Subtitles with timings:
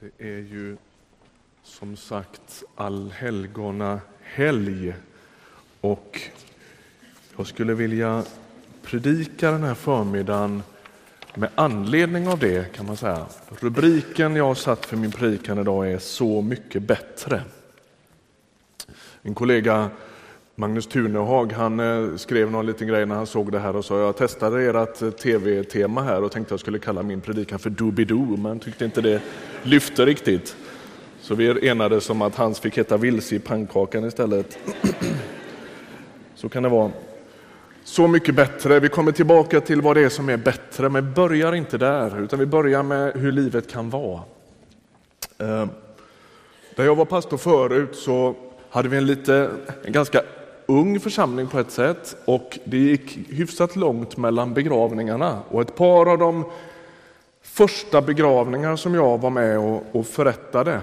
[0.00, 0.76] Det är ju
[1.62, 4.94] som sagt allhelgona helg
[5.80, 6.20] och
[7.36, 8.24] jag skulle vilja
[8.82, 10.62] predika den här förmiddagen
[11.34, 13.26] med anledning av det kan man säga.
[13.48, 17.42] Rubriken jag har satt för min predikan idag är Så mycket bättre.
[19.22, 19.90] En kollega
[20.60, 23.98] Magnus Tunehag han eh, skrev någon liten grej när han såg det här och sa
[23.98, 28.36] jag testade ert eh, tv-tema här och tänkte jag skulle kalla min predikan för Doobidoo
[28.36, 29.22] men tyckte inte det
[29.62, 30.56] lyfte riktigt.
[31.20, 34.58] Så vi enades om att hans fick heta Vilse i pannkakan istället.
[36.34, 36.90] Så kan det vara.
[37.84, 38.80] Så mycket bättre.
[38.80, 42.38] Vi kommer tillbaka till vad det är som är bättre, men börjar inte där, utan
[42.38, 44.20] vi börjar med hur livet kan vara.
[45.38, 45.66] Eh,
[46.76, 48.34] där jag var pastor förut så
[48.70, 49.50] hade vi en, lite,
[49.84, 50.22] en ganska
[50.70, 55.42] ung församling på ett sätt och det gick hyfsat långt mellan begravningarna.
[55.48, 56.44] Och ett par av de
[57.42, 60.80] första begravningar som jag var med och, och förrättade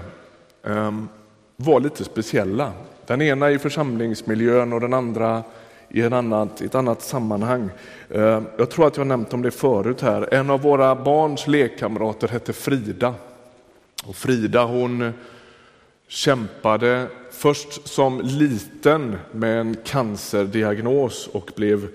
[0.62, 1.08] um,
[1.56, 2.72] var lite speciella.
[3.06, 5.42] Den ena i församlingsmiljön och den andra
[5.88, 7.70] i en annat, ett annat sammanhang.
[8.08, 10.34] Um, jag tror att jag nämnt om det förut här.
[10.34, 13.14] En av våra barns lekkamrater hette Frida.
[14.06, 15.12] Och Frida hon
[16.08, 17.06] kämpade
[17.36, 21.88] först som liten med en cancerdiagnos och blev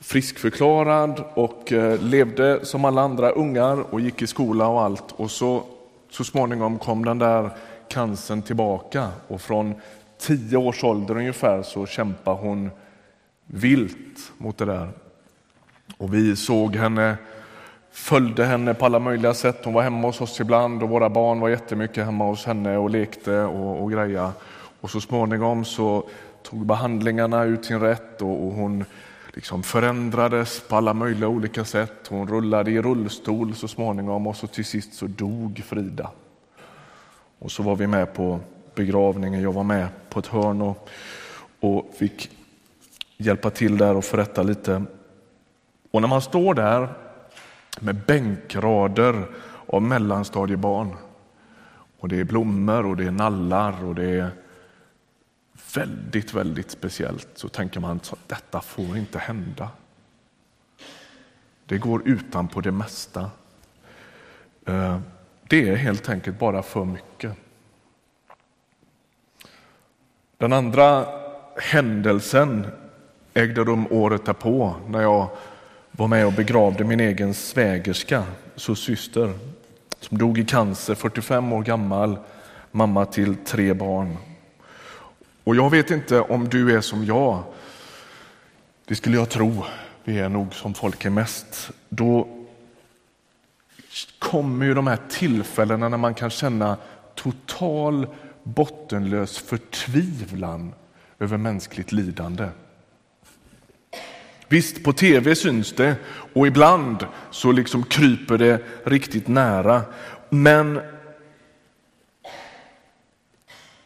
[0.00, 5.12] friskförklarad och eh, levde som alla andra ungar och gick i skola och allt.
[5.12, 5.62] Och så,
[6.10, 7.50] så småningom kom den där
[7.88, 9.74] cancern tillbaka och från
[10.18, 12.70] tio års ålder ungefär så kämpade hon
[13.46, 14.88] vilt mot det där.
[15.96, 17.16] Och vi såg henne
[17.94, 19.64] följde henne på alla möjliga sätt.
[19.64, 22.90] Hon var hemma hos oss ibland och våra barn var jättemycket hemma hos henne och
[22.90, 24.32] lekte och, och greja.
[24.84, 26.08] Och så småningom så
[26.42, 28.84] tog behandlingarna ut sin rätt och, och hon
[29.34, 32.06] liksom förändrades på alla möjliga olika sätt.
[32.08, 36.10] Hon rullade i rullstol så småningom och så till sist så dog Frida.
[37.38, 38.40] Och så var vi med på
[38.74, 39.42] begravningen.
[39.42, 40.88] Jag var med på ett hörn och,
[41.60, 42.30] och fick
[43.16, 44.84] hjälpa till där och förrätta lite.
[45.90, 46.88] Och när man står där
[47.80, 49.26] med bänkrader
[49.66, 50.96] av mellanstadiebarn.
[51.98, 54.30] Och det är blommor och det är nallar och det är
[55.76, 57.28] väldigt, väldigt speciellt.
[57.34, 59.68] Så tänker man att detta får inte hända.
[61.66, 63.30] Det går utanpå det mesta.
[64.66, 65.00] Eh,
[65.48, 67.32] det är helt enkelt bara för mycket.
[70.38, 71.06] Den andra
[71.56, 72.66] händelsen
[73.34, 75.28] ägde rum året därpå när jag
[75.90, 78.24] var med och begravde min egen svägerska,
[78.56, 79.32] så syster,
[80.00, 82.18] som dog i cancer, 45 år gammal,
[82.70, 84.16] mamma till tre barn.
[85.44, 87.42] Och jag vet inte om du är som jag.
[88.84, 89.64] Det skulle jag tro.
[90.04, 91.70] Vi är nog som folk är mest.
[91.88, 92.28] Då
[94.18, 96.76] kommer ju de här tillfällena när man kan känna
[97.14, 98.06] total
[98.42, 100.74] bottenlös förtvivlan
[101.18, 102.48] över mänskligt lidande.
[104.48, 105.96] Visst, på tv syns det
[106.32, 109.82] och ibland så liksom kryper det riktigt nära.
[110.30, 110.80] Men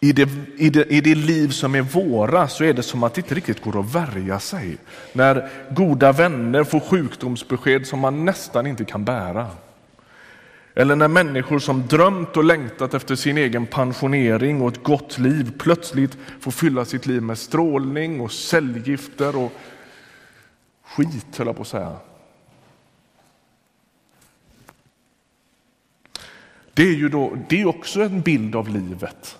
[0.00, 3.14] i det, i, det, I det liv som är våra så är det som att
[3.14, 4.76] det inte riktigt går att värja sig.
[5.12, 9.46] När goda vänner får sjukdomsbesked som man nästan inte kan bära.
[10.74, 15.52] Eller när människor som drömt och längtat efter sin egen pensionering och ett gott liv
[15.58, 19.52] plötsligt får fylla sitt liv med strålning och cellgifter och
[20.84, 21.96] skit, höll jag på att säga.
[26.74, 29.37] Det är ju då, det är också en bild av livet.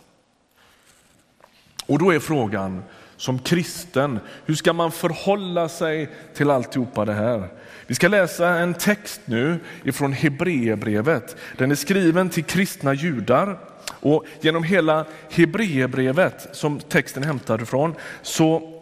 [1.89, 2.83] Och då är frågan
[3.17, 7.49] som kristen, hur ska man förhålla sig till alltihopa det här?
[7.87, 11.37] Vi ska läsa en text nu ifrån Hebreerbrevet.
[11.57, 13.59] Den är skriven till kristna judar
[14.01, 18.81] och genom hela Hebreerbrevet som texten är hämtad ifrån så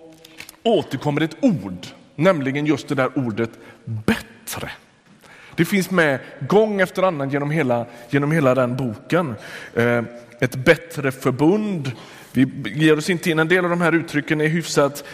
[0.63, 3.51] återkommer ett ord nämligen just det där ordet
[3.85, 4.71] bättre.
[5.55, 6.19] Det finns med
[6.49, 9.35] gång efter annan genom hela, genom hela den boken.
[9.75, 10.03] Eh,
[10.41, 11.93] ett bättre förbund.
[12.37, 15.05] Vi ger oss inte in, en del av de här uttrycken är hyfsat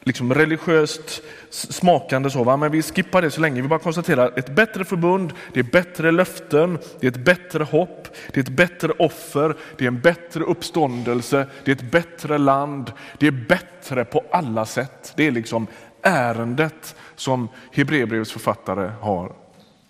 [0.00, 2.56] liksom religiöst smakande, så, va?
[2.56, 3.62] men vi skippar det så länge.
[3.62, 8.08] Vi bara konstaterar ett bättre förbund, det är bättre löften, det är ett bättre hopp,
[8.32, 12.92] det är ett bättre offer, det är en bättre uppståndelse, det är ett bättre land,
[13.18, 15.12] det är bättre på alla sätt.
[15.16, 15.66] Det är liksom
[16.02, 19.32] ärendet som Hebreerbrevets författare har.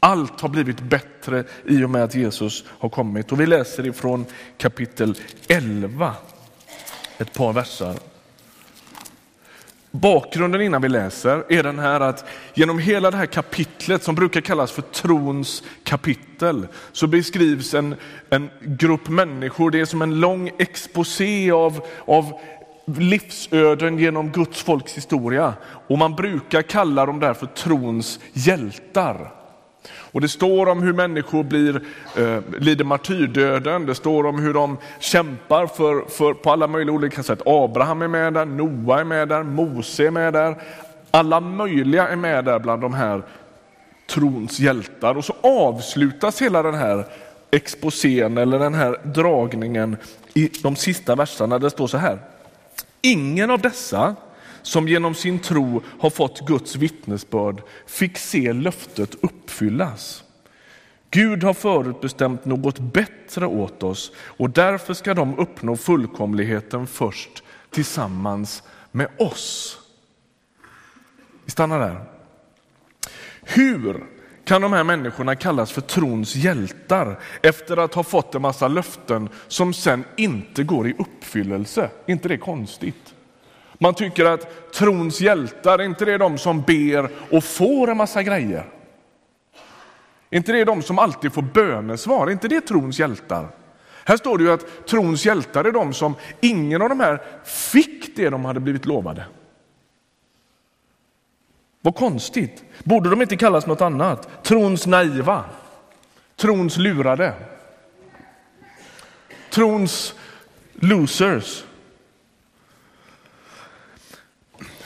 [0.01, 3.33] Allt har blivit bättre i och med att Jesus har kommit.
[3.33, 4.27] Och vi läser ifrån
[4.59, 5.15] kapitel
[5.49, 6.15] 11,
[7.19, 7.95] ett par versar.
[9.91, 12.25] Bakgrunden innan vi läser är den här att
[12.55, 17.95] genom hela det här kapitlet som brukar kallas för trons kapitel så beskrivs en,
[18.31, 22.33] en grupp människor, det är som en lång exposé av, av
[22.97, 25.55] livsöden genom Guds folks historia
[25.89, 29.38] och man brukar kalla dem därför trons hjältar.
[30.13, 31.81] Och Det står om hur människor blir,
[32.17, 37.23] eh, lider martyrdöden, det står om hur de kämpar för, för, på alla möjliga olika
[37.23, 37.43] sätt.
[37.47, 40.57] Abraham är med där, Noa är med där, Mose är med där.
[41.11, 43.23] Alla möjliga är med där bland de här
[44.11, 45.17] trons hjältar.
[45.17, 47.05] Och så avslutas hela den här
[47.51, 49.97] exposén eller den här dragningen
[50.35, 51.59] i de sista verserna.
[51.59, 52.19] Det står så här.
[53.01, 54.17] Ingen av dessa
[54.63, 60.25] som genom sin tro har fått Guds vittnesbörd fick se löftet uppfyllas.
[61.11, 68.63] Gud har förutbestämt något bättre åt oss och därför ska de uppnå fullkomligheten först tillsammans
[68.93, 69.79] med oss.
[71.45, 72.05] Vi stannar där.
[73.43, 74.05] Hur
[74.45, 79.29] kan de här människorna kallas för trons hjältar efter att ha fått en massa löften
[79.49, 81.91] som sen inte går i uppfyllelse?
[82.07, 83.15] Är inte det konstigt?
[83.79, 88.23] Man tycker att trons hjältar, inte det är de som ber och får en massa
[88.23, 88.65] grejer?
[90.31, 92.27] Är inte det de som alltid får bönesvar?
[92.27, 93.49] Är inte det trons hjältar?
[94.05, 98.17] Här står det ju att trons hjältar är de som ingen av de här fick
[98.17, 99.25] det de hade blivit lovade.
[101.81, 102.65] Vad konstigt.
[102.85, 104.45] Borde de inte kallas något annat?
[104.45, 105.45] Trons naiva,
[106.37, 107.35] trons lurade,
[109.51, 110.15] trons
[110.75, 111.65] losers.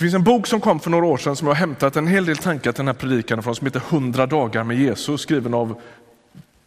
[0.03, 2.07] Det finns en bok som kom för några år sedan som jag har hämtat en
[2.07, 5.55] hel del tankar till den här predikan från som heter 100 dagar med Jesus skriven
[5.55, 5.81] av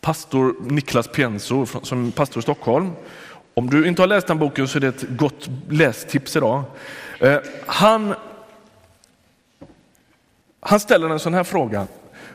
[0.02, 2.92] pastor Niklas Pienso som pastor i Stockholm.
[3.54, 6.64] Om du inte har läst den boken så är det ett gott lästips idag.
[7.20, 8.14] Eh, han,
[10.60, 11.88] han ställer en sån här fråga.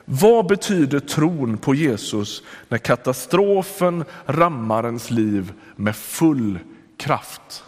[0.05, 6.59] Vad betyder tron på Jesus när katastrofen rammar ens liv med full
[6.97, 7.65] kraft?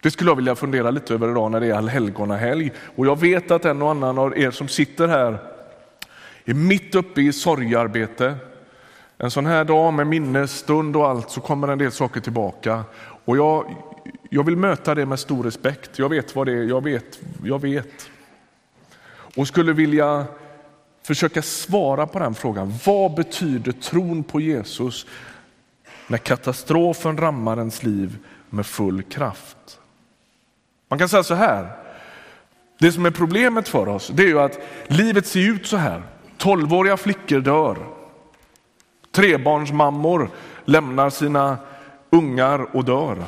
[0.00, 2.72] Det skulle jag vilja fundera lite över idag när det är allhelgonahelg.
[2.96, 5.38] Och jag vet att en och annan av er som sitter här
[6.44, 8.36] är mitt uppe i sorgarbete.
[9.18, 12.84] En sån här dag med minnesstund och allt så kommer en del saker tillbaka.
[13.24, 13.76] Och jag,
[14.30, 15.98] jag vill möta det med stor respekt.
[15.98, 18.10] Jag vet vad det är, jag vet, jag vet.
[19.36, 20.26] Och skulle vilja
[21.02, 22.74] försöka svara på den frågan.
[22.86, 25.06] Vad betyder tron på Jesus
[26.06, 28.18] när katastrofen rammar ens liv
[28.50, 29.56] med full kraft?
[30.90, 31.68] Man kan säga så här.
[32.78, 36.02] Det som är problemet för oss det är ju att livet ser ut så här.
[36.36, 37.76] Tolvåriga flickor dör.
[39.12, 40.30] Trebarnsmammor
[40.64, 41.58] lämnar sina
[42.10, 43.24] ungar och dör.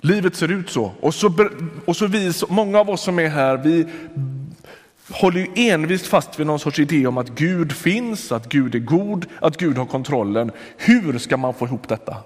[0.00, 0.92] Livet ser ut så.
[1.00, 1.48] Och så,
[1.84, 3.86] och så vi, många av oss som är här, vi
[5.10, 8.78] håller ju envist fast vid någon sorts idé om att Gud finns, att Gud är
[8.78, 10.50] god, att Gud har kontrollen.
[10.76, 12.16] Hur ska man få ihop detta?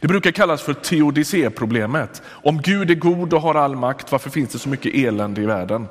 [0.00, 2.22] Det brukar kallas för teodicéproblemet.
[2.26, 5.46] Om Gud är god och har all makt, varför finns det så mycket elände i
[5.46, 5.88] världen?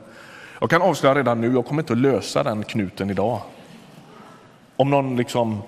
[0.60, 3.42] Jag kan avslöja redan nu, jag kommer inte att lösa den knuten idag.
[4.76, 5.62] Om någon liksom...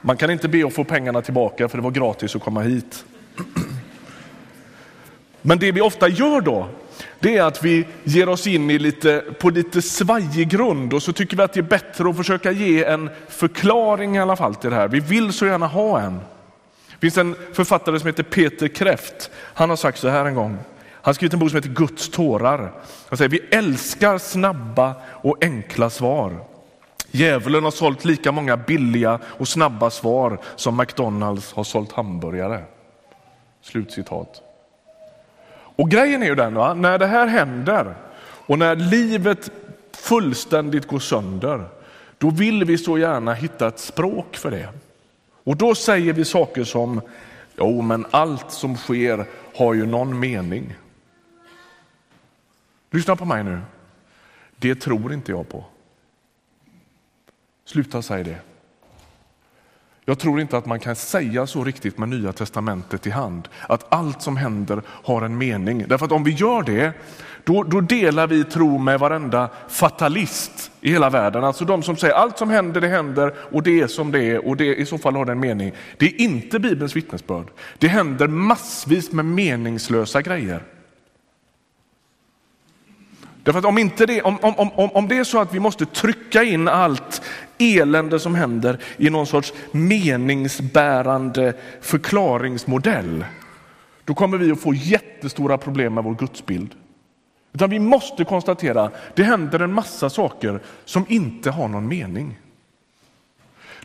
[0.00, 3.04] Man kan inte be att få pengarna tillbaka för det var gratis att komma hit.
[5.42, 6.68] Men det vi ofta gör då,
[7.22, 11.12] det är att vi ger oss in i lite, på lite svajig grund och så
[11.12, 14.70] tycker vi att det är bättre att försöka ge en förklaring i alla fall till
[14.70, 14.88] det här.
[14.88, 16.20] Vi vill så gärna ha en.
[16.88, 19.30] Det finns en författare som heter Peter Kräft.
[19.34, 20.50] Han har sagt så här en gång.
[20.50, 22.72] Han har skrivit en bok som heter Guds tårar.
[23.08, 26.44] Han säger vi älskar snabba och enkla svar.
[27.10, 32.64] Djävulen har sålt lika många billiga och snabba svar som McDonalds har sålt hamburgare.
[33.62, 34.41] Slutcitat.
[35.82, 36.74] Och grejen är ju den, va?
[36.74, 39.50] när det här händer och när livet
[39.92, 41.68] fullständigt går sönder,
[42.18, 44.68] då vill vi så gärna hitta ett språk för det.
[45.44, 47.00] Och då säger vi saker som,
[47.56, 50.74] jo men allt som sker har ju någon mening.
[52.90, 53.60] Lyssna på mig nu.
[54.56, 55.64] Det tror inte jag på.
[57.64, 58.51] Sluta säga det.
[60.04, 63.92] Jag tror inte att man kan säga så riktigt med Nya testamentet i hand, att
[63.92, 65.84] allt som händer har en mening.
[65.88, 66.92] Därför att om vi gör det,
[67.44, 71.44] då, då delar vi tro med varenda fatalist i hela världen.
[71.44, 74.46] Alltså de som säger allt som händer, det händer och det är som det är
[74.46, 75.72] och det i så fall har det en mening.
[75.96, 77.46] Det är inte Bibelns vittnesbörd.
[77.78, 80.62] Det händer massvis med meningslösa grejer.
[83.42, 85.86] Därför att om, inte det, om, om, om, om det är så att vi måste
[85.86, 87.22] trycka in allt
[87.58, 93.24] elände som händer i någon sorts meningsbärande förklaringsmodell,
[94.04, 96.74] då kommer vi att få jättestora problem med vår gudsbild.
[97.52, 102.38] Utan vi måste konstatera att det händer en massa saker som inte har någon mening.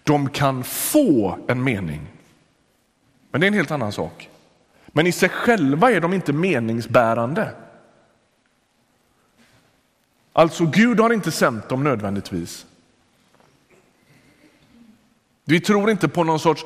[0.04, 2.02] De kan få en mening,
[3.32, 4.30] men det är en helt annan sak.
[4.88, 7.52] Men i sig själva är de inte meningsbärande.
[10.38, 12.66] Alltså, Gud har inte sänt dem nödvändigtvis.
[15.46, 16.66] Vi tror inte på någon sorts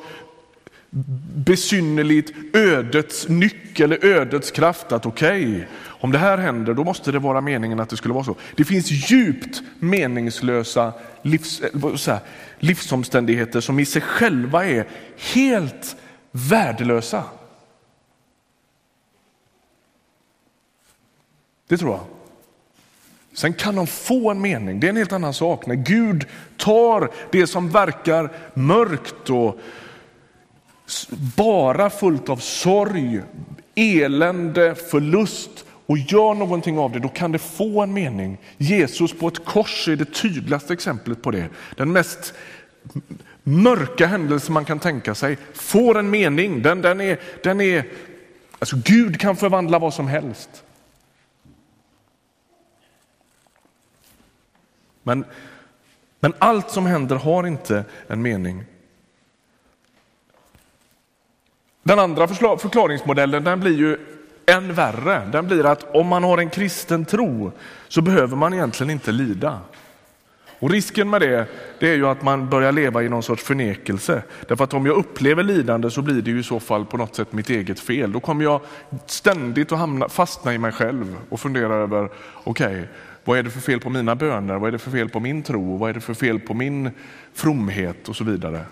[1.34, 7.12] besynnerligt ödets nyckel eller ödets kraft att okej, okay, om det här händer då måste
[7.12, 8.36] det vara meningen att det skulle vara så.
[8.56, 11.70] Det finns djupt meningslösa livs, eh,
[12.06, 12.20] här,
[12.58, 14.86] livsomständigheter som i sig själva är
[15.34, 15.96] helt
[16.30, 17.24] värdelösa.
[21.68, 22.11] Det tror jag.
[23.34, 25.66] Sen kan de få en mening, det är en helt annan sak.
[25.66, 29.58] När Gud tar det som verkar mörkt och
[31.36, 33.20] bara fullt av sorg,
[33.74, 38.38] elände, förlust och gör någonting av det, då kan det få en mening.
[38.58, 41.48] Jesus på ett kors är det tydligaste exemplet på det.
[41.76, 42.34] Den mest
[43.42, 46.62] mörka händelse man kan tänka sig får en mening.
[46.62, 47.84] Den, den är, den är,
[48.58, 50.50] alltså Gud kan förvandla vad som helst.
[55.02, 55.24] Men,
[56.20, 58.64] men allt som händer har inte en mening.
[61.82, 63.98] Den andra förklaringsmodellen den blir ju
[64.46, 65.28] än värre.
[65.32, 67.52] Den blir att om man har en kristen tro
[67.88, 69.60] så behöver man egentligen inte lida.
[70.62, 71.46] Och Risken med det,
[71.78, 74.22] det är ju att man börjar leva i någon sorts förnekelse.
[74.48, 77.14] Därför att om jag upplever lidande så blir det ju i så fall på något
[77.14, 78.12] sätt mitt eget fel.
[78.12, 78.60] Då kommer jag
[79.06, 82.08] ständigt att hamna, fastna i mig själv och fundera över,
[82.44, 82.84] okej, okay,
[83.24, 84.58] vad är det för fel på mina böner?
[84.58, 85.76] Vad är det för fel på min tro?
[85.76, 86.90] Vad är det för fel på min
[87.34, 88.64] fromhet och så vidare?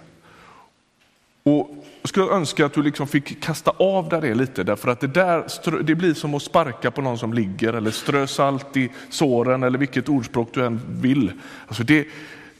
[1.42, 1.70] Och
[2.02, 5.06] jag skulle önska att du liksom fick kasta av dig det lite, därför att det,
[5.06, 9.62] där, det blir som att sparka på någon som ligger eller strö salt i såren
[9.62, 11.32] eller vilket ordspråk du än vill.
[11.66, 12.08] Alltså det,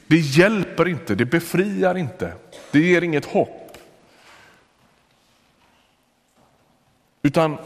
[0.07, 2.33] det hjälper inte, det befriar inte,
[2.71, 3.77] det ger inget hopp.
[7.23, 7.57] Utan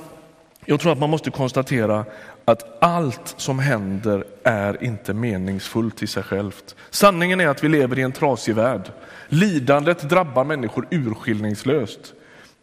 [0.65, 2.05] jag tror att man måste konstatera
[2.45, 6.75] att allt som händer är inte meningsfullt i sig självt.
[6.89, 8.91] Sanningen är att vi lever i en trasig värld.
[9.27, 12.13] Lidandet drabbar människor urskillningslöst.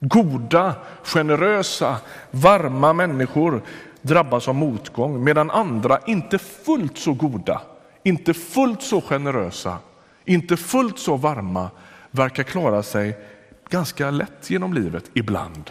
[0.01, 1.97] Goda, generösa,
[2.31, 3.63] varma människor
[4.03, 7.63] drabbas av motgång medan andra inte fullt så goda,
[8.03, 9.79] inte fullt så generösa,
[10.25, 11.71] inte fullt så varma
[12.11, 13.19] verkar klara sig
[13.71, 15.71] ganska lätt genom livet ibland.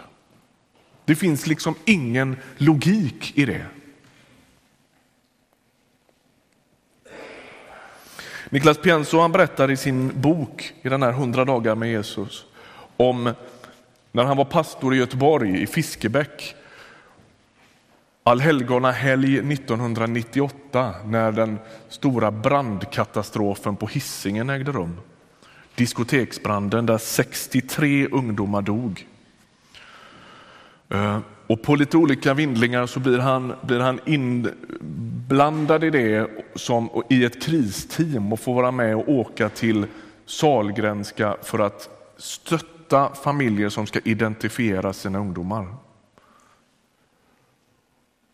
[1.05, 3.65] Det finns liksom ingen logik i det.
[8.51, 12.45] Niklas Pienso han berättar i sin bok, i den här 100 dagar med Jesus,
[12.97, 13.33] om
[14.11, 16.55] när han var pastor i Göteborg, i Fiskebäck,
[18.23, 24.97] allhelgona helg 1998 när den stora brandkatastrofen på Hissingen ägde rum.
[25.75, 29.07] Diskoteksbranden där 63 ungdomar dog.
[30.89, 31.19] Eh,
[31.51, 37.25] och på lite olika vindlingar så blir han, blir han inblandad i det som, i
[37.25, 39.85] ett kristeam och får vara med och åka till
[40.25, 45.67] Salgränska för att stötta familjer som ska identifiera sina ungdomar.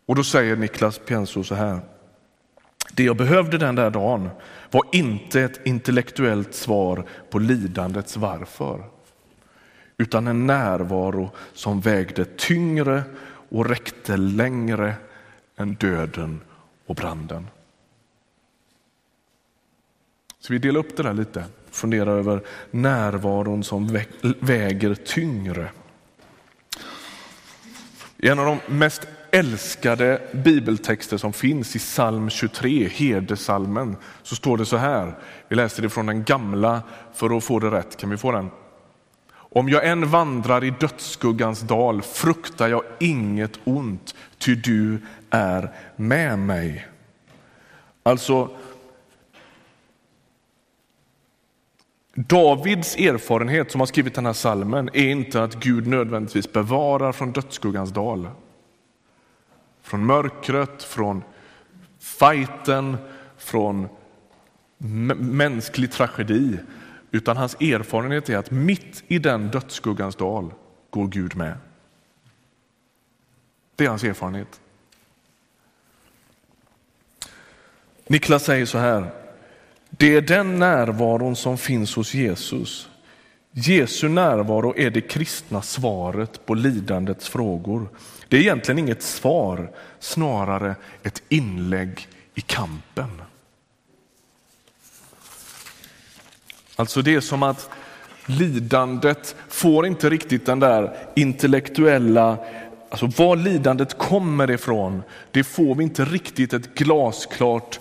[0.06, 1.80] Och då säger Niklas Pienso så här.
[2.92, 4.30] Det jag behövde den där dagen
[4.70, 8.97] var inte ett intellektuellt svar på lidandets varför
[9.98, 13.02] utan en närvaro som vägde tyngre
[13.48, 14.94] och räckte längre
[15.56, 16.40] än döden
[16.86, 17.46] och branden.
[20.40, 22.40] Så vi delar upp det där lite, fundera över
[22.70, 23.98] närvaron som
[24.40, 25.70] väger tyngre.
[28.16, 34.56] I en av de mest älskade bibeltexter som finns i psalm 23, herdesalmen, så står
[34.58, 35.18] det så här.
[35.48, 36.82] Vi läser det från den gamla
[37.14, 37.96] för att få det rätt.
[37.96, 38.50] Kan vi få den?
[39.50, 44.98] Om jag än vandrar i dödsskuggans dal fruktar jag inget ont, ty du
[45.30, 46.86] är med mig.
[48.02, 48.50] Alltså,
[52.14, 57.32] Davids erfarenhet som har skrivit den här salmen är inte att Gud nödvändigtvis bevarar från
[57.32, 58.28] dödsskuggans dal.
[59.82, 61.22] Från mörkret, från
[61.98, 62.96] fighten,
[63.36, 63.88] från
[65.18, 66.58] mänsklig tragedi.
[67.10, 70.54] Utan hans erfarenhet är att mitt i den dödsskuggans dal
[70.90, 71.58] går Gud med.
[73.76, 74.60] Det är hans erfarenhet.
[78.06, 79.10] Niklas säger så här.
[79.90, 82.88] Det är den närvaron som finns hos Jesus
[83.52, 87.88] Jesu närvaro är det kristna svaret på lidandets frågor.
[88.28, 93.22] Det är egentligen inget svar, snarare ett inlägg i kampen.
[96.78, 97.70] Alltså det är som att
[98.26, 102.38] lidandet får inte riktigt den där intellektuella,
[102.90, 107.80] alltså var lidandet kommer ifrån, det får vi inte riktigt ett glasklart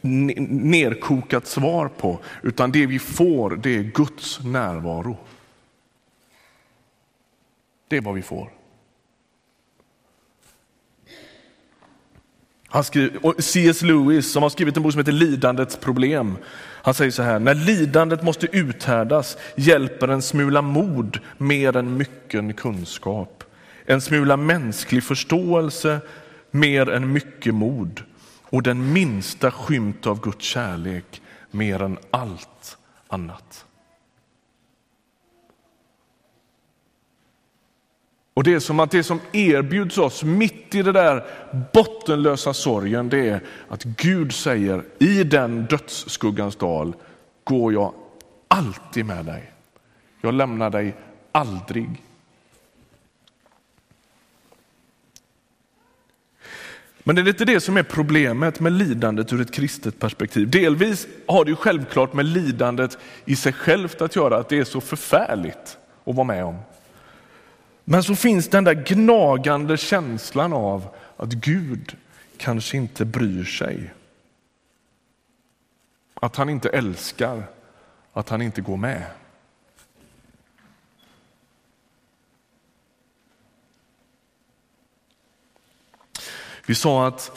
[0.00, 5.16] nerkokat svar på, utan det vi får det är Guds närvaro.
[7.88, 8.50] Det är vad vi får.
[12.68, 13.82] Han skriver, C.S.
[13.82, 16.36] Lewis som har skrivit en bok som heter Lidandets problem.
[16.82, 22.54] Han säger så här, när lidandet måste uthärdas hjälper en smula mod mer än mycken
[22.54, 23.44] kunskap.
[23.86, 26.00] En smula mänsklig förståelse
[26.50, 28.02] mer än mycket mod
[28.42, 32.76] och den minsta skymt av Guds kärlek mer än allt
[33.08, 33.64] annat.
[38.38, 41.24] Och det är som att det som erbjuds oss mitt i det där
[41.72, 46.94] bottenlösa sorgen, det är att Gud säger i den dödsskuggans dal
[47.44, 47.94] går jag
[48.48, 49.52] alltid med dig.
[50.20, 50.94] Jag lämnar dig
[51.32, 52.02] aldrig.
[56.98, 60.50] Men det är inte det som är problemet med lidandet ur ett kristet perspektiv.
[60.50, 64.64] Delvis har det ju självklart med lidandet i sig självt att göra, att det är
[64.64, 66.58] så förfärligt att vara med om.
[67.90, 71.96] Men så finns den där gnagande känslan av att Gud
[72.36, 73.92] kanske inte bryr sig.
[76.14, 77.42] Att han inte älskar,
[78.12, 79.04] att han inte går med.
[86.66, 87.32] Vi sa att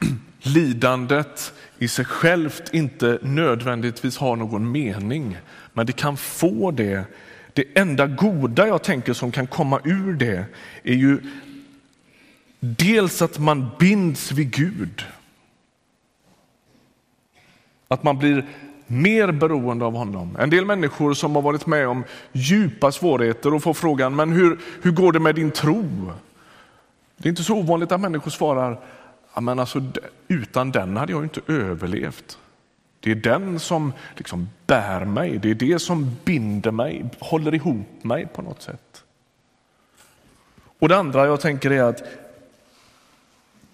[0.38, 5.38] lidandet i sig självt inte nödvändigtvis har någon mening,
[5.72, 7.04] men det kan få det
[7.52, 10.44] det enda goda jag tänker som kan komma ur det
[10.82, 11.20] är ju
[12.60, 15.04] dels att man binds vid Gud.
[17.88, 18.46] Att man blir
[18.86, 20.36] mer beroende av honom.
[20.40, 24.58] En del människor som har varit med om djupa svårigheter och får frågan, men hur,
[24.82, 26.12] hur går det med din tro?
[27.16, 28.80] Det är inte så ovanligt att människor svarar,
[29.40, 29.84] men alltså,
[30.28, 32.38] utan den hade jag inte överlevt.
[33.02, 38.04] Det är den som liksom bär mig, det är det som binder mig, håller ihop
[38.04, 39.04] mig på något sätt.
[40.78, 42.02] Och Det andra jag tänker är att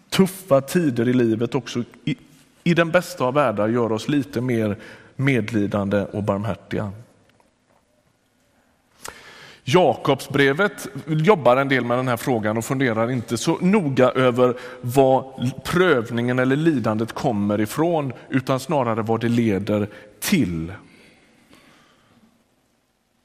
[0.08, 2.16] tuffa tider i livet också i,
[2.64, 4.76] i den bästa av världar gör oss lite mer
[5.16, 6.92] medlidande och barmhärtiga.
[9.70, 15.50] Jakobsbrevet jobbar en del med den här frågan och funderar inte så noga över var
[15.64, 19.88] prövningen eller lidandet kommer ifrån, utan snarare vad det leder
[20.20, 20.72] till.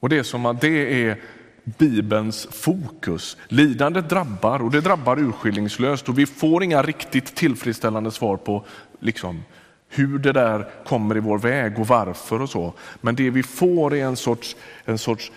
[0.00, 1.20] Och Det är som att det är
[1.64, 3.36] Bibelns fokus.
[3.48, 8.64] Lidandet drabbar och det drabbar urskillningslöst och vi får inga riktigt tillfredsställande svar på
[9.00, 9.42] liksom,
[9.88, 12.74] hur det där kommer i vår väg och varför och så.
[13.00, 15.32] Men det vi får är en sorts, en sorts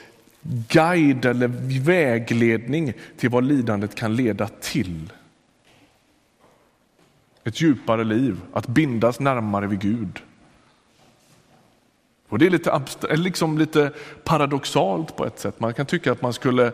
[0.67, 1.47] guide eller
[1.79, 5.13] vägledning till vad lidandet kan leda till.
[7.43, 10.19] Ett djupare liv, att bindas närmare vid Gud.
[12.29, 12.81] Och Det är lite,
[13.15, 13.91] liksom lite
[14.23, 15.59] paradoxalt på ett sätt.
[15.59, 16.71] Man kan tycka att man skulle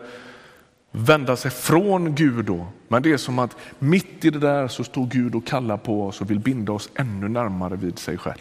[0.90, 2.66] vända sig från Gud då.
[2.88, 6.06] Men det är som att mitt i det där så står Gud och kallar på
[6.06, 8.38] oss och vill binda oss ännu närmare vid sig själv.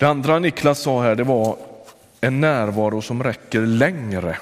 [0.00, 1.56] Det andra Niklas sa här det var
[2.20, 4.36] en närvaro som räcker längre.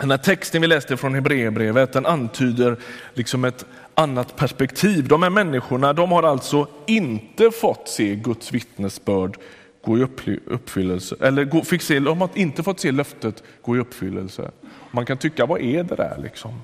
[0.00, 2.76] Den här texten vi läste från Hebreerbrevet den antyder
[3.14, 5.08] liksom ett annat perspektiv.
[5.08, 9.36] De här människorna de har alltså inte fått se Guds vittnesbörd
[9.84, 10.06] gå i
[10.46, 14.50] uppfyllelse, eller fick se, de har inte fått se löftet gå i uppfyllelse.
[14.90, 16.62] Man kan tycka, vad är det där liksom?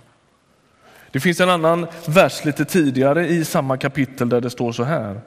[1.13, 5.21] Det finns en annan vers lite tidigare i samma kapitel där det står så här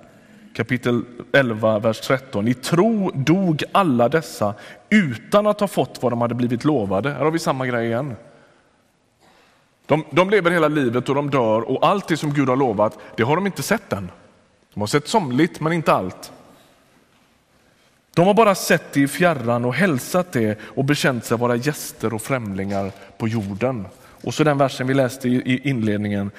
[0.58, 2.48] kapitel 11, vers 13.
[2.48, 4.54] I tro dog alla dessa
[4.90, 7.10] utan att ha fått vad de hade blivit lovade.
[7.10, 8.16] Här har vi samma grej igen.
[9.86, 12.98] De, de lever hela livet och de dör och allt det som Gud har lovat,
[13.16, 14.12] det har de inte sett än.
[14.74, 16.32] De har sett somligt, men inte allt.
[18.14, 22.14] De har bara sett det i fjärran och hälsat det och bekänt sig vara gäster
[22.14, 23.88] och främlingar på jorden.
[24.24, 26.32] Och så den versen vi läste i inledningen.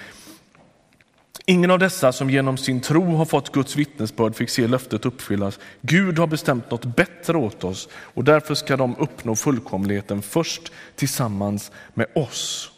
[1.44, 5.58] Ingen av dessa som genom sin tro har fått Guds vittnesbörd fick se löftet uppfyllas.
[5.80, 11.72] Gud har bestämt något bättre åt oss och därför ska de uppnå fullkomligheten först tillsammans
[11.94, 12.72] med oss.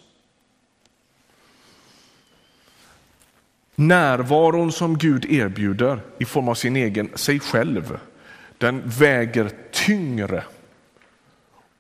[3.74, 7.98] Närvaron som Gud erbjuder i form av sin egen, sig själv,
[8.58, 10.44] den väger tyngre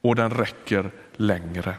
[0.00, 1.74] och den räcker längre.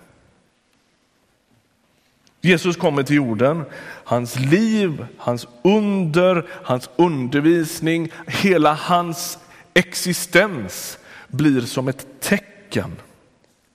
[2.41, 3.65] Jesus kommer till jorden,
[4.04, 9.38] hans liv, hans under, hans undervisning, hela hans
[9.73, 12.91] existens blir som ett tecken.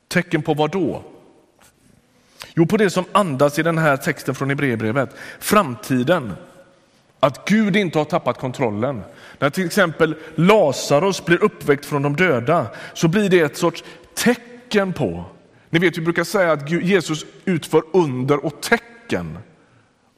[0.09, 1.03] Tecken på vad då?
[2.55, 5.11] Jo, på det som andas i den här texten från Hebreerbrevet.
[5.41, 6.33] Framtiden.
[7.21, 9.03] Att Gud inte har tappat kontrollen.
[9.39, 14.93] När till exempel Lazarus blir uppväckt från de döda så blir det ett sorts tecken
[14.93, 15.25] på.
[15.71, 19.39] Ni vet, vi brukar säga att Jesus utför under och tecken.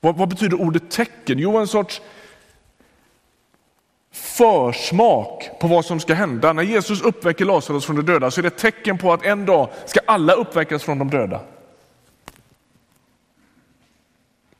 [0.00, 1.38] Vad, vad betyder ordet tecken?
[1.38, 2.02] Jo, en sorts
[4.12, 6.52] försmak på vad som ska hända.
[6.52, 9.46] När Jesus uppväcker Lazarus från de döda så är det ett tecken på att en
[9.46, 11.40] dag ska alla uppväckas från de döda.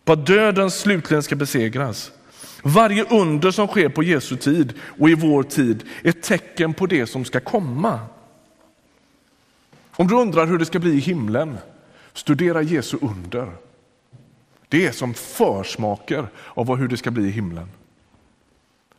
[0.05, 2.13] På att döden slutligen ska besegras.
[2.63, 6.87] Varje under som sker på Jesu tid och i vår tid är ett tecken på
[6.87, 8.01] det som ska komma.
[9.99, 11.59] Om du undrar hur det ska bli i himlen,
[12.13, 13.53] studera Jesu under.
[14.69, 17.69] Det är som försmaker av hur det ska bli i himlen.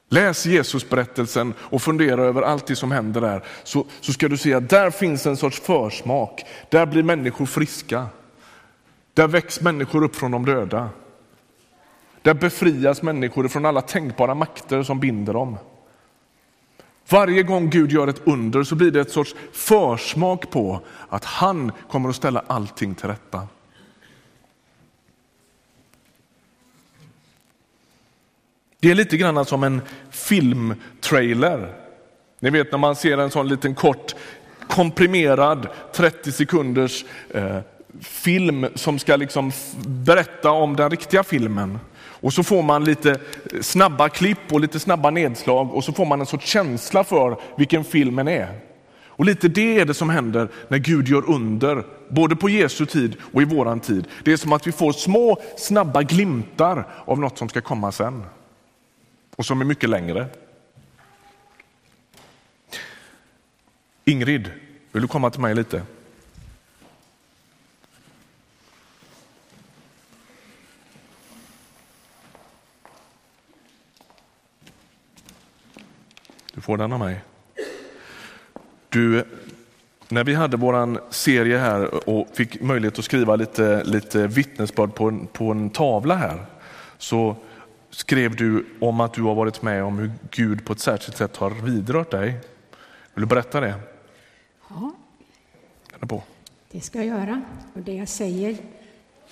[0.10, 4.54] Läs Jesusberättelsen och fundera över allt det som händer där, så, så ska du se
[4.54, 6.46] att där finns en sorts försmak.
[6.70, 8.06] Där blir människor friska.
[9.14, 10.90] Där väcks människor upp från de döda.
[12.22, 15.58] Där befrias människor från alla tänkbara makter som binder dem.
[17.10, 21.72] Varje gång Gud gör ett under så blir det ett sorts försmak på att han
[21.89, 23.48] kommer att ställa allting till rätta.
[28.80, 31.74] Det är lite grann som en filmtrailer.
[32.39, 34.15] Ni vet när man ser en sån liten kort
[34.67, 37.58] komprimerad 30 sekunders eh,
[38.02, 39.52] film som ska liksom
[39.88, 41.80] berätta om den riktiga filmen.
[42.22, 43.20] Och så får man lite
[43.62, 47.84] snabba klipp och lite snabba nedslag och så får man en sorts känsla för vilken
[47.84, 48.60] filmen är.
[49.20, 53.18] Och lite det är det som händer när Gud gör under, både på Jesu tid
[53.34, 54.08] och i våran tid.
[54.24, 58.24] Det är som att vi får små snabba glimtar av något som ska komma sen
[59.36, 60.28] och som är mycket längre.
[64.06, 64.52] Ingrid,
[64.92, 65.82] vill du komma till mig lite?
[76.70, 77.22] Får den av mig.
[78.90, 79.24] Du,
[80.10, 85.08] när vi hade vår serie här och fick möjlighet att skriva lite, lite vittnesbörd på
[85.08, 86.46] en, på en tavla här
[86.98, 87.36] så
[87.90, 91.38] skrev du om att du har varit med om hur Gud på ett särskilt sätt
[91.38, 92.32] har vidrört dig.
[93.14, 93.76] Vill du berätta det?
[94.70, 94.92] Ja,
[96.00, 96.24] på.
[96.72, 97.42] det ska jag göra.
[97.74, 98.58] Och det jag säger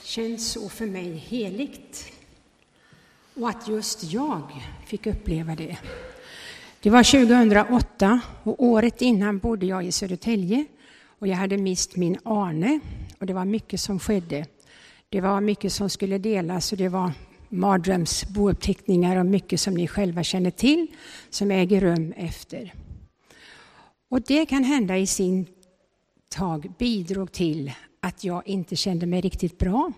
[0.01, 2.11] känns så för mig heligt.
[3.35, 4.41] Och att just jag
[4.85, 5.77] fick uppleva det.
[6.87, 10.65] Det var 2008 och året innan bodde jag i Södertälje
[11.19, 12.79] och jag hade mist min Arne
[13.19, 14.45] och det var mycket som skedde.
[15.09, 17.11] Det var mycket som skulle delas och det var
[17.49, 20.87] mardrömsbouppteckningar och mycket som ni själva känner till
[21.29, 22.73] som äger rum efter.
[24.09, 25.45] Och det kan hända i sin
[26.29, 29.91] tag bidrog till att jag inte kände mig riktigt bra.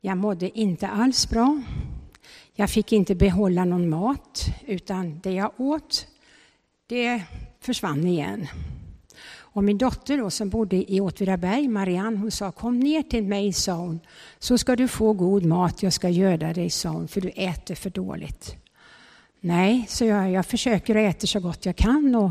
[0.00, 1.62] Jag mådde inte alls bra.
[2.60, 6.06] Jag fick inte behålla någon mat, utan det jag åt,
[6.86, 7.22] det
[7.60, 8.46] försvann igen.
[9.36, 13.52] Och min dotter då, som bodde i Åtvidaberg, Marianne, hon sa kom ner till mig,
[13.52, 14.00] sa hon,
[14.38, 17.74] så ska du få god mat, jag ska göda dig, sa hon, för du äter
[17.74, 18.56] för dåligt.
[19.40, 22.30] Nej, så jag, jag försöker att äta så gott jag kan och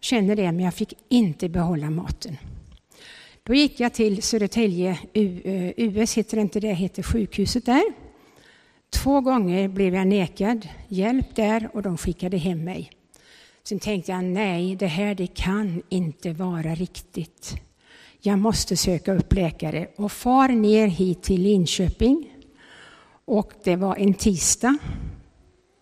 [0.00, 2.36] känner det, men jag fick inte behålla maten.
[3.42, 8.07] Då gick jag till Södertälje, US eh, heter det inte det, heter sjukhuset där.
[8.90, 12.90] Två gånger blev jag nekad hjälp där och de skickade hem mig.
[13.64, 17.54] Sen tänkte jag, nej, det här det kan inte vara riktigt.
[18.20, 22.34] Jag måste söka upp läkare och far ner hit till Linköping.
[23.24, 24.78] Och det var en tisdag.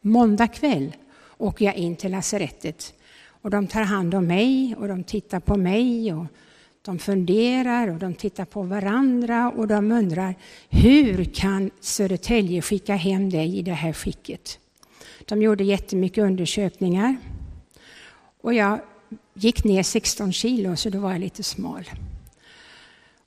[0.01, 0.97] Måndag kväll
[1.39, 2.95] åker jag in till lasarettet.
[3.43, 6.27] Och de tar hand om mig och de tittar på mig och
[6.87, 10.35] de funderar och de tittar på varandra och de undrar
[10.69, 14.59] hur kan Södertälje skicka hem dig i det här skicket?
[15.25, 17.17] De gjorde jättemycket undersökningar
[18.41, 18.81] och jag
[19.35, 21.91] gick ner 16 kilo så då var jag lite smal.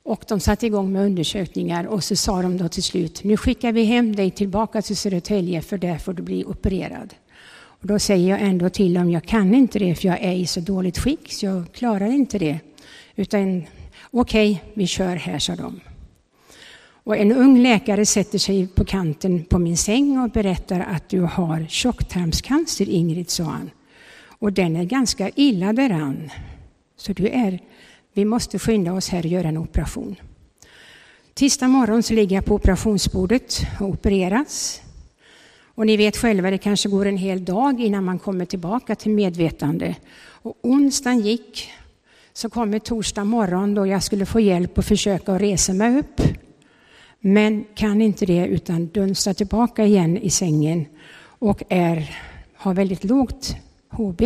[0.02, 3.72] Och de satte igång med undersökningar och så sa de då till slut, nu skickar
[3.72, 7.14] vi hem dig tillbaka till Södertälje för där får du bli opererad.
[7.52, 10.46] Och då säger jag ändå till dem, jag kan inte det för jag är i
[10.46, 12.58] så dåligt skick så jag klarar inte det.
[13.20, 13.64] Utan
[14.10, 15.80] okej, okay, vi kör här, sa de.
[17.04, 21.20] Och en ung läkare sätter sig på kanten på min säng och berättar att du
[21.20, 23.70] har tjocktarmscancer, Ingrid, sa han.
[24.38, 26.30] Och den är ganska illa däran.
[26.96, 27.58] Så du är,
[28.12, 30.16] vi måste skynda oss här och göra en operation.
[31.34, 34.80] Tisdag morgon så ligger jag på operationsbordet och opereras.
[35.74, 39.10] Och ni vet själva, det kanske går en hel dag innan man kommer tillbaka till
[39.10, 39.96] medvetande.
[40.42, 41.70] Och onsdagen gick,
[42.32, 46.20] så kommer torsdag morgon då jag skulle få hjälp att försöka resa mig upp.
[47.20, 50.86] Men kan inte det utan dunstar tillbaka igen i sängen
[51.22, 52.16] och är,
[52.54, 53.56] har väldigt lågt
[53.88, 54.22] HB.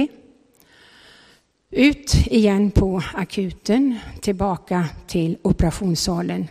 [1.71, 6.47] Ut igen på akuten, tillbaka till operationssalen.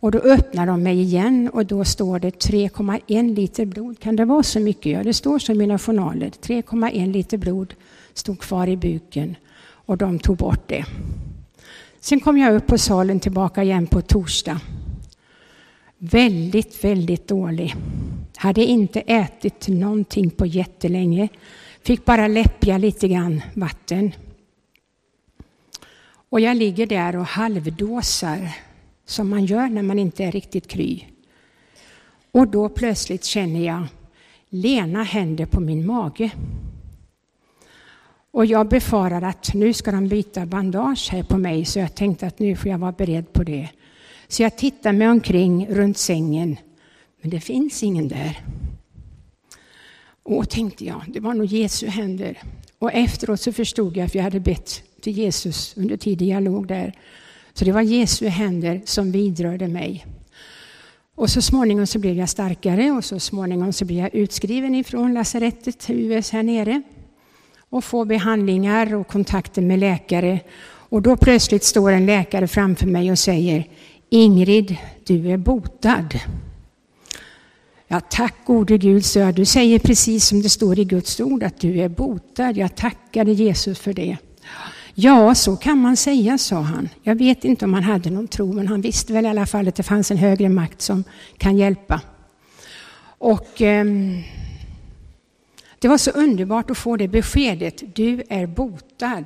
[0.00, 4.00] Och då öppnar de mig igen och då står det 3,1 liter blod.
[4.00, 4.92] Kan det vara så mycket?
[4.92, 6.30] Ja, det står så i mina journaler.
[6.30, 7.74] 3,1 liter blod
[8.14, 9.36] stod kvar i buken
[9.88, 10.84] och de tog bort det.
[12.00, 14.60] Sen kom jag upp på salen tillbaka igen på torsdag.
[15.98, 17.74] Väldigt, väldigt dålig.
[18.36, 21.28] Hade inte ätit någonting på jättelänge.
[21.82, 24.12] Fick bara läppja lite grann vatten.
[26.30, 28.56] Och jag ligger där och halvdåsar
[29.06, 31.04] som man gör när man inte är riktigt kry.
[32.30, 33.86] Och då plötsligt känner jag
[34.48, 36.30] lena händer på min mage.
[38.30, 42.26] Och jag befarar att nu ska de byta bandage här på mig, så jag tänkte
[42.26, 43.68] att nu får jag vara beredd på det.
[44.28, 46.56] Så jag tittar mig omkring runt sängen,
[47.20, 48.38] men det finns ingen där.
[50.22, 52.38] Och tänkte jag, det var nog Jesu händer.
[52.78, 56.66] Och efteråt så förstod jag, för jag hade bett till Jesus under tiden jag låg
[56.66, 56.92] där.
[57.52, 60.06] Så det var Jesu händer som vidrörde mig.
[61.14, 65.14] Och så småningom så blev jag starkare och så småningom så blev jag utskriven ifrån
[65.14, 66.82] lasarettet US här nere
[67.70, 70.40] och får behandlingar och kontakter med läkare.
[70.90, 73.66] Och då plötsligt står en läkare framför mig och säger
[74.10, 76.20] Ingrid, du är botad.
[77.88, 79.34] Ja, tack gode Gud, så jag.
[79.34, 82.52] Du säger precis som det står i Guds ord att du är botad.
[82.56, 84.16] Jag tackade Jesus för det.
[84.94, 86.88] Ja, så kan man säga, sa han.
[87.02, 89.68] Jag vet inte om han hade någon tro, men han visste väl i alla fall
[89.68, 91.04] att det fanns en högre makt som
[91.36, 92.00] kan hjälpa.
[93.18, 93.84] Och eh,
[95.78, 97.82] det var så underbart att få det beskedet.
[97.94, 99.24] Du är botad.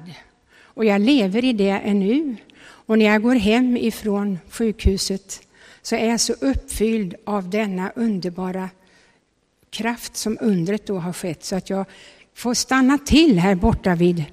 [0.62, 2.37] Och jag lever i det ännu.
[2.62, 5.41] Och när jag går hem ifrån sjukhuset
[5.83, 8.69] så är jag så uppfylld av denna underbara
[9.71, 11.85] kraft som undret då har skett så att jag
[12.35, 14.25] får stanna till här borta vid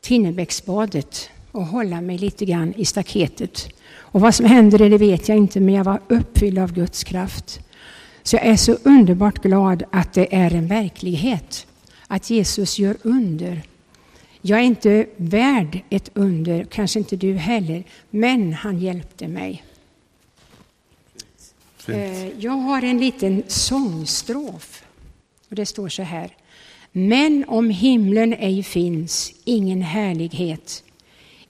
[0.00, 3.68] Tinnebäcksbadet och hålla mig lite grann i staketet.
[3.96, 7.60] Och vad som händer det vet jag inte, men jag var uppfylld av Guds kraft.
[8.26, 11.66] Så jag är så underbart glad att det är en verklighet,
[12.06, 13.62] att Jesus gör under.
[14.40, 19.64] Jag är inte värd ett under, kanske inte du heller, men han hjälpte mig.
[21.76, 21.98] Fint.
[21.98, 24.84] Eh, jag har en liten sångstrof.
[25.48, 26.36] Och det står så här.
[26.92, 30.84] Men om himlen ej finns, ingen härlighet,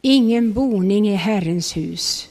[0.03, 2.29] ingen boning i Herrens hus.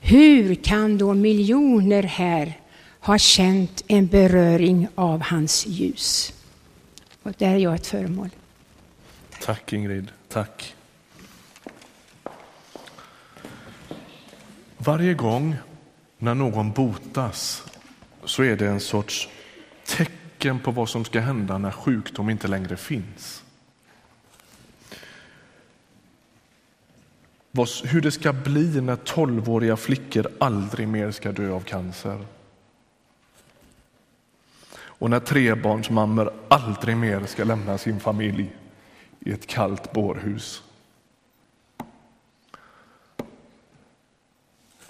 [0.00, 2.60] Hur kan då miljoner här
[3.06, 6.32] har känt en beröring av hans ljus?
[7.22, 8.30] Och där är jag ett föremål.
[9.40, 10.74] Tack Ingrid, tack.
[14.76, 15.56] Varje gång
[16.18, 17.62] när någon botas
[18.24, 19.28] så är det en sorts
[19.84, 23.42] tecken på vad som ska hända när sjukdom inte längre finns.
[27.84, 32.35] Hur det ska bli när tolvåriga flickor aldrig mer ska dö av cancer.
[34.98, 38.56] Och när trebarnsmammor aldrig mer ska lämna sin familj
[39.20, 40.62] i ett kallt bårhus.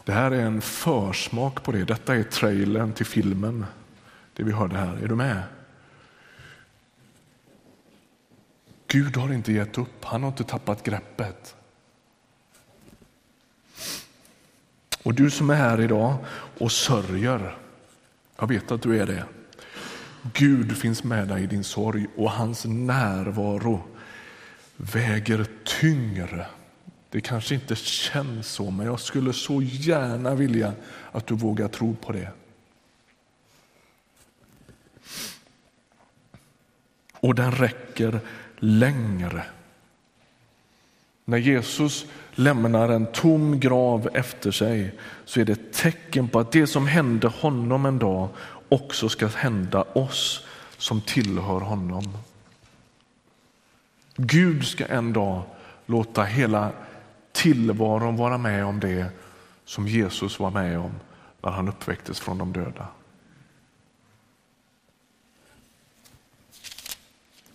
[0.05, 1.85] Det här är en försmak på det.
[1.85, 3.67] Detta är trailern till filmen,
[4.33, 4.97] det vi hörde här.
[4.97, 5.43] Är du med?
[8.87, 11.57] Gud har inte gett upp, han har inte tappat greppet.
[15.03, 16.17] Och du som är här idag
[16.59, 17.59] och sörjer,
[18.37, 19.25] jag vet att du är det.
[20.33, 23.83] Gud finns med dig i din sorg och hans närvaro
[24.77, 26.47] väger tyngre
[27.17, 30.73] det kanske inte känns så, men jag skulle så gärna vilja
[31.13, 32.29] att du vågar tro på det.
[37.13, 38.21] Och den räcker
[38.59, 39.45] längre.
[41.25, 46.53] När Jesus lämnar en tom grav efter sig så är det ett tecken på att
[46.53, 48.29] det som hände honom en dag
[48.69, 50.45] också ska hända oss
[50.79, 52.19] som tillhör honom.
[54.17, 55.43] Gud ska en dag
[55.87, 56.73] låta hela
[57.33, 59.07] tillvaron vara med om det
[59.65, 60.93] som Jesus var med om
[61.43, 62.89] när han uppväcktes från de döda.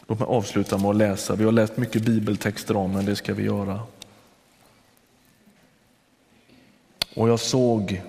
[0.07, 1.35] Låt mig avsluta med att läsa.
[1.35, 3.79] Vi har läst mycket bibeltexter om men det ska vi göra.
[7.15, 8.01] Och jag såg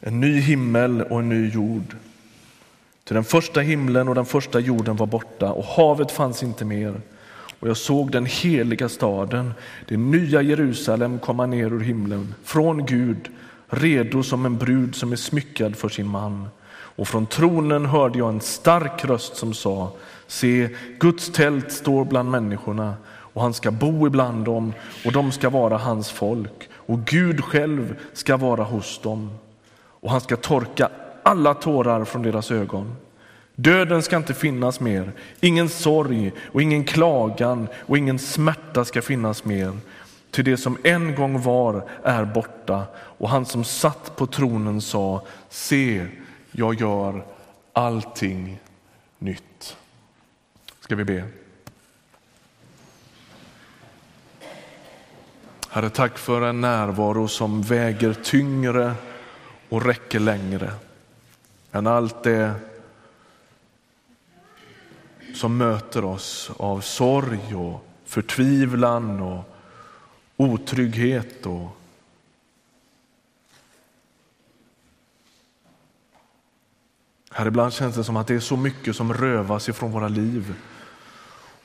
[0.00, 1.96] en ny himmel och en ny jord.
[3.04, 7.00] Till den första himlen och den första jorden var borta och havet fanns inte mer.
[7.60, 9.54] Och jag såg den heliga staden,
[9.88, 13.28] det nya Jerusalem komma ner ur himlen, från Gud,
[13.68, 16.48] redo som en brud som är smyckad för sin man.
[16.68, 19.92] Och från tronen hörde jag en stark röst som sa,
[20.26, 24.72] se, Guds tält står bland människorna och han ska bo ibland dem
[25.04, 29.30] och de ska vara hans folk och Gud själv ska vara hos dem
[30.06, 30.88] och han ska torka
[31.22, 32.96] alla tårar från deras ögon.
[33.54, 39.44] Döden ska inte finnas mer, ingen sorg och ingen klagan och ingen smärta ska finnas
[39.44, 39.72] mer.
[40.30, 45.26] Till det som en gång var är borta och han som satt på tronen sa,
[45.48, 46.06] se,
[46.52, 47.24] jag gör
[47.72, 48.58] allting
[49.18, 49.76] nytt.
[50.80, 51.24] Ska vi be?
[55.70, 58.94] Herre, tack för en närvaro som väger tyngre
[59.68, 60.72] och räcker längre
[61.72, 62.54] än allt det
[65.34, 69.44] som möter oss av sorg och förtvivlan och
[70.36, 71.76] otrygghet och
[77.36, 80.54] Herre, ibland känns det som att det är så mycket som rövas ifrån våra liv.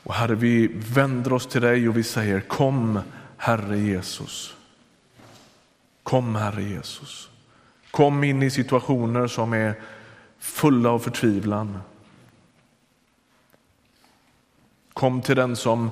[0.04, 3.00] Och Herre, vi vänder oss till dig och vi säger kom
[3.38, 4.56] Herre Jesus.
[6.04, 7.31] Kom Herre Jesus.
[7.92, 9.76] Kom in i situationer som är
[10.40, 11.78] fulla av förtvivlan.
[14.94, 15.92] Kom till den som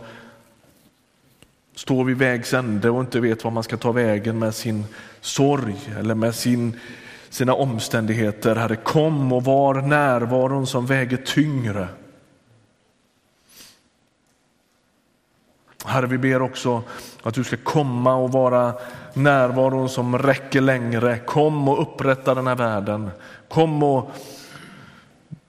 [1.76, 4.86] står vid vägs ände och inte vet var man ska ta vägen med sin
[5.22, 6.80] sorg eller med sin,
[7.30, 8.56] sina omständigheter.
[8.56, 11.88] Herre, kom och var närvaron som väger tyngre.
[15.90, 16.84] Herre, vi ber också
[17.24, 18.74] att du ska komma och vara
[19.14, 21.20] närvaron som räcker längre.
[21.20, 23.12] Kom och upprätta den här världen.
[23.48, 24.12] Kom och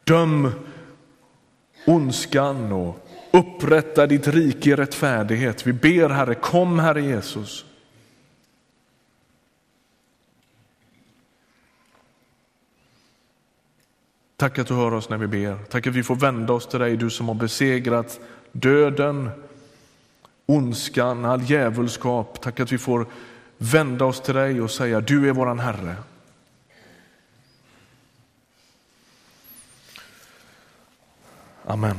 [0.05, 0.53] döm
[1.87, 5.67] ondskan och upprätta ditt rike i rättfärdighet.
[5.67, 7.65] Vi ber Herre, kom Herre Jesus.
[14.37, 15.59] Tack att du hör oss när vi ber.
[15.69, 18.21] Tack att vi får vända oss till dig, du som har besegrat
[18.53, 19.31] döden,
[20.51, 22.41] ondskan, all djävulskap.
[22.41, 23.07] Tack att vi får
[23.59, 25.97] vända oss till dig och säga du är våran Herre.
[31.67, 31.97] Amen.